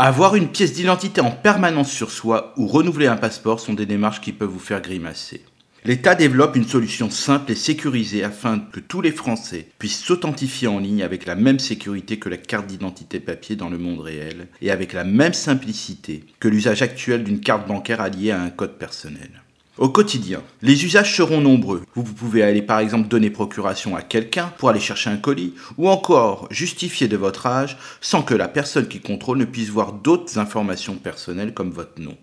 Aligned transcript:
Avoir 0.00 0.36
une 0.36 0.46
pièce 0.46 0.74
d'identité 0.74 1.20
en 1.20 1.32
permanence 1.32 1.90
sur 1.90 2.12
soi 2.12 2.54
ou 2.56 2.68
renouveler 2.68 3.08
un 3.08 3.16
passeport 3.16 3.58
sont 3.58 3.74
des 3.74 3.84
démarches 3.84 4.20
qui 4.20 4.32
peuvent 4.32 4.48
vous 4.48 4.60
faire 4.60 4.80
grimacer. 4.80 5.42
L'État 5.84 6.14
développe 6.14 6.54
une 6.54 6.68
solution 6.68 7.10
simple 7.10 7.50
et 7.50 7.56
sécurisée 7.56 8.22
afin 8.22 8.60
que 8.60 8.78
tous 8.78 9.00
les 9.00 9.10
Français 9.10 9.66
puissent 9.80 9.98
s'authentifier 9.98 10.68
en 10.68 10.78
ligne 10.78 11.02
avec 11.02 11.26
la 11.26 11.34
même 11.34 11.58
sécurité 11.58 12.20
que 12.20 12.28
la 12.28 12.36
carte 12.36 12.68
d'identité 12.68 13.18
papier 13.18 13.56
dans 13.56 13.70
le 13.70 13.78
monde 13.78 13.98
réel 13.98 14.46
et 14.62 14.70
avec 14.70 14.92
la 14.92 15.02
même 15.02 15.34
simplicité 15.34 16.24
que 16.38 16.46
l'usage 16.46 16.82
actuel 16.82 17.24
d'une 17.24 17.40
carte 17.40 17.66
bancaire 17.66 18.00
alliée 18.00 18.30
à 18.30 18.40
un 18.40 18.50
code 18.50 18.78
personnel. 18.78 19.42
Au 19.78 19.90
quotidien, 19.90 20.42
les 20.60 20.84
usages 20.84 21.16
seront 21.16 21.40
nombreux. 21.40 21.84
Vous 21.94 22.02
pouvez 22.02 22.42
aller 22.42 22.62
par 22.62 22.80
exemple 22.80 23.06
donner 23.06 23.30
procuration 23.30 23.94
à 23.94 24.02
quelqu'un 24.02 24.52
pour 24.58 24.70
aller 24.70 24.80
chercher 24.80 25.08
un 25.08 25.16
colis, 25.16 25.54
ou 25.76 25.88
encore 25.88 26.48
justifier 26.50 27.06
de 27.06 27.16
votre 27.16 27.46
âge 27.46 27.78
sans 28.00 28.22
que 28.22 28.34
la 28.34 28.48
personne 28.48 28.88
qui 28.88 28.98
contrôle 28.98 29.38
ne 29.38 29.44
puisse 29.44 29.68
voir 29.68 29.92
d'autres 29.92 30.36
informations 30.38 30.96
personnelles 30.96 31.54
comme 31.54 31.70
votre 31.70 32.00
nom. 32.00 32.16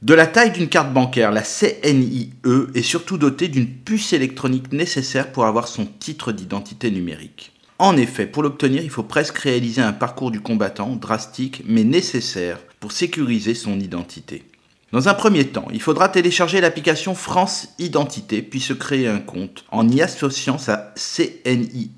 De 0.00 0.14
la 0.14 0.26
taille 0.26 0.52
d'une 0.52 0.70
carte 0.70 0.94
bancaire, 0.94 1.32
la 1.32 1.42
CNIE 1.42 2.32
est 2.74 2.82
surtout 2.82 3.18
dotée 3.18 3.48
d'une 3.48 3.68
puce 3.68 4.14
électronique 4.14 4.72
nécessaire 4.72 5.32
pour 5.32 5.44
avoir 5.44 5.68
son 5.68 5.84
titre 5.84 6.32
d'identité 6.32 6.90
numérique. 6.90 7.52
En 7.78 7.98
effet, 7.98 8.26
pour 8.26 8.42
l'obtenir, 8.42 8.82
il 8.82 8.90
faut 8.90 9.02
presque 9.02 9.36
réaliser 9.36 9.82
un 9.82 9.92
parcours 9.92 10.30
du 10.30 10.40
combattant 10.40 10.96
drastique 10.96 11.62
mais 11.66 11.84
nécessaire 11.84 12.58
pour 12.80 12.92
sécuriser 12.92 13.54
son 13.54 13.78
identité. 13.78 14.44
Dans 14.92 15.08
un 15.08 15.14
premier 15.14 15.46
temps, 15.46 15.68
il 15.72 15.80
faudra 15.80 16.10
télécharger 16.10 16.60
l'application 16.60 17.14
France 17.14 17.70
Identité 17.78 18.42
puis 18.42 18.60
se 18.60 18.74
créer 18.74 19.08
un 19.08 19.20
compte 19.20 19.64
en 19.70 19.88
y 19.88 20.02
associant 20.02 20.58
sa 20.58 20.92
CNIE 20.96 21.92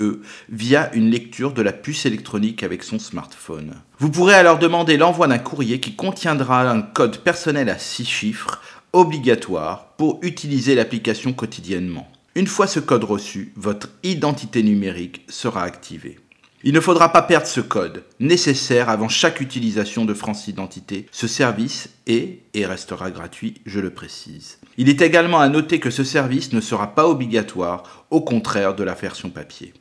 via 0.49 0.95
une 0.95 1.11
lecture 1.11 1.53
de 1.53 1.63
la 1.63 1.73
puce 1.73 2.07
électronique 2.07 2.63
avec 2.63 2.85
son 2.85 3.01
smartphone. 3.01 3.75
Vous 3.99 4.11
pourrez 4.11 4.35
alors 4.35 4.61
demander 4.61 4.97
l'envoi 4.97 5.27
d'un 5.27 5.39
courrier 5.39 5.81
qui 5.81 5.97
contiendra 5.97 6.71
un 6.71 6.83
code 6.83 7.19
personnel 7.19 7.69
à 7.69 7.81
6 7.81 8.05
chiffres 8.05 8.63
obligatoire 8.93 9.89
pour 9.97 10.21
utiliser 10.23 10.77
l'application 10.77 11.33
quotidiennement. 11.33 12.09
Une 12.37 12.47
fois 12.47 12.69
ce 12.69 12.79
code 12.79 13.03
reçu, 13.03 13.53
votre 13.57 13.89
identité 14.05 14.63
numérique 14.63 15.25
sera 15.29 15.65
activée. 15.65 16.21
Il 16.67 16.73
ne 16.73 16.81
faudra 16.81 17.13
pas 17.13 17.21
perdre 17.21 17.47
ce 17.47 17.61
code, 17.61 18.05
nécessaire 18.21 18.89
avant 18.89 19.11
chaque 19.11 19.43
utilisation 19.43 20.07
de 20.07 20.15
France 20.15 20.49
Identité. 20.49 21.05
Ce 21.13 21.27
service 21.27 21.91
est 22.07 22.41
et 22.55 22.65
restera 22.65 23.11
gratuit, 23.11 23.61
je 23.67 23.81
le 23.81 23.91
précise. 23.91 24.61
Il 24.79 24.89
est 24.89 25.03
également 25.03 25.41
à 25.41 25.51
noter 25.51 25.79
que 25.79 25.91
ce 25.91 26.05
service 26.05 26.55
ne 26.55 26.63
sera 26.63 26.95
pas 26.95 27.07
obligatoire, 27.07 28.07
au 28.09 28.23
contraire 28.23 28.75
de 28.75 28.83
la 28.83 28.95
version 28.95 29.29
papier. 29.29 29.75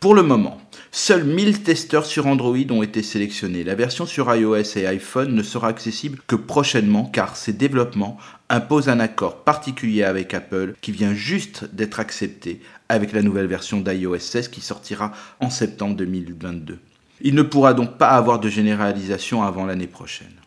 Pour 0.00 0.14
le 0.14 0.22
moment, 0.22 0.56
seuls 0.92 1.24
1000 1.24 1.62
testeurs 1.62 2.04
sur 2.04 2.26
Android 2.26 2.56
ont 2.70 2.82
été 2.82 3.02
sélectionnés. 3.02 3.64
La 3.64 3.74
version 3.74 4.06
sur 4.06 4.34
iOS 4.34 4.76
et 4.76 4.86
iPhone 4.86 5.34
ne 5.34 5.42
sera 5.42 5.68
accessible 5.68 6.18
que 6.26 6.36
prochainement 6.36 7.04
car 7.04 7.36
ces 7.36 7.52
développements 7.52 8.18
imposent 8.48 8.88
un 8.88 9.00
accord 9.00 9.44
particulier 9.44 10.02
avec 10.02 10.34
Apple 10.34 10.74
qui 10.80 10.92
vient 10.92 11.14
juste 11.14 11.64
d'être 11.72 12.00
accepté 12.00 12.60
avec 12.88 13.12
la 13.12 13.22
nouvelle 13.22 13.46
version 13.46 13.80
d'iOS 13.80 14.18
16 14.18 14.48
qui 14.48 14.60
sortira 14.60 15.12
en 15.38 15.50
septembre 15.50 15.96
2022. 15.96 16.78
Il 17.22 17.34
ne 17.34 17.42
pourra 17.42 17.74
donc 17.74 17.98
pas 17.98 18.10
avoir 18.10 18.40
de 18.40 18.48
généralisation 18.48 19.42
avant 19.42 19.66
l'année 19.66 19.86
prochaine. 19.86 20.39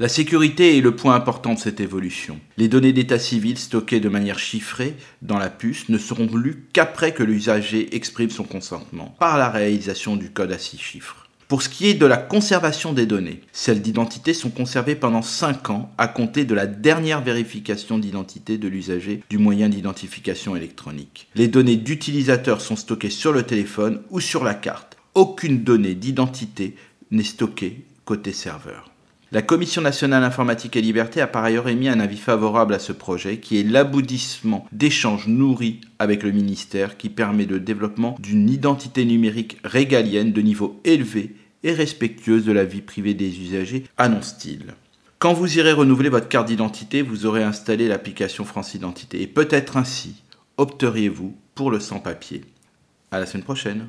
La 0.00 0.08
sécurité 0.08 0.78
est 0.78 0.80
le 0.80 0.96
point 0.96 1.14
important 1.14 1.52
de 1.52 1.58
cette 1.58 1.78
évolution. 1.78 2.40
Les 2.56 2.68
données 2.68 2.94
d'état 2.94 3.18
civil 3.18 3.58
stockées 3.58 4.00
de 4.00 4.08
manière 4.08 4.38
chiffrée 4.38 4.96
dans 5.20 5.36
la 5.36 5.50
puce 5.50 5.90
ne 5.90 5.98
seront 5.98 6.34
lues 6.34 6.64
qu'après 6.72 7.12
que 7.12 7.22
l'usager 7.22 7.94
exprime 7.94 8.30
son 8.30 8.44
consentement, 8.44 9.14
par 9.18 9.36
la 9.36 9.50
réalisation 9.50 10.16
du 10.16 10.30
code 10.30 10.52
à 10.52 10.58
six 10.58 10.78
chiffres. 10.78 11.28
Pour 11.48 11.60
ce 11.60 11.68
qui 11.68 11.86
est 11.86 11.94
de 11.94 12.06
la 12.06 12.16
conservation 12.16 12.94
des 12.94 13.04
données, 13.04 13.42
celles 13.52 13.82
d'identité 13.82 14.32
sont 14.32 14.48
conservées 14.48 14.94
pendant 14.94 15.20
5 15.20 15.68
ans 15.68 15.92
à 15.98 16.08
compter 16.08 16.46
de 16.46 16.54
la 16.54 16.66
dernière 16.66 17.20
vérification 17.20 17.98
d'identité 17.98 18.56
de 18.56 18.68
l'usager 18.68 19.22
du 19.28 19.36
moyen 19.36 19.68
d'identification 19.68 20.56
électronique. 20.56 21.28
Les 21.34 21.48
données 21.48 21.76
d'utilisateur 21.76 22.62
sont 22.62 22.76
stockées 22.76 23.10
sur 23.10 23.32
le 23.32 23.42
téléphone 23.42 24.00
ou 24.08 24.20
sur 24.20 24.44
la 24.44 24.54
carte. 24.54 24.96
Aucune 25.14 25.62
donnée 25.62 25.94
d'identité 25.94 26.74
n'est 27.10 27.22
stockée 27.22 27.84
côté 28.06 28.32
serveur. 28.32 28.89
La 29.32 29.42
Commission 29.42 29.80
nationale 29.80 30.24
informatique 30.24 30.74
et 30.74 30.80
liberté 30.80 31.20
a 31.20 31.28
par 31.28 31.44
ailleurs 31.44 31.68
émis 31.68 31.88
un 31.88 32.00
avis 32.00 32.16
favorable 32.16 32.74
à 32.74 32.80
ce 32.80 32.90
projet 32.90 33.38
qui 33.38 33.60
est 33.60 33.62
l'aboutissement 33.62 34.66
d'échanges 34.72 35.28
nourris 35.28 35.80
avec 36.00 36.24
le 36.24 36.32
ministère 36.32 36.96
qui 36.96 37.10
permet 37.10 37.46
le 37.46 37.60
développement 37.60 38.16
d'une 38.18 38.50
identité 38.50 39.04
numérique 39.04 39.58
régalienne 39.62 40.32
de 40.32 40.40
niveau 40.40 40.80
élevé 40.82 41.36
et 41.62 41.72
respectueuse 41.72 42.44
de 42.44 42.50
la 42.50 42.64
vie 42.64 42.80
privée 42.80 43.14
des 43.14 43.40
usagers, 43.40 43.84
annonce-t-il. 43.98 44.74
Quand 45.20 45.32
vous 45.32 45.58
irez 45.58 45.74
renouveler 45.74 46.08
votre 46.08 46.28
carte 46.28 46.48
d'identité, 46.48 47.02
vous 47.02 47.24
aurez 47.24 47.44
installé 47.44 47.86
l'application 47.86 48.44
France 48.44 48.74
Identité 48.74 49.22
et 49.22 49.28
peut-être 49.28 49.76
ainsi 49.76 50.24
opteriez-vous 50.56 51.36
pour 51.54 51.70
le 51.70 51.78
sans-papier. 51.78 52.42
À 53.12 53.20
la 53.20 53.26
semaine 53.26 53.44
prochaine. 53.44 53.86